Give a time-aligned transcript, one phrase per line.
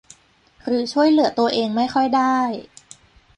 [0.67, 2.37] หรือช่วยเหลือตัวเองไม่ค่อยได้